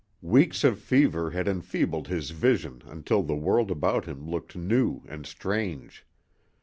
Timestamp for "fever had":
0.79-1.47